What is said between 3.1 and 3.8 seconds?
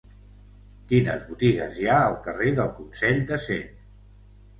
de Cent?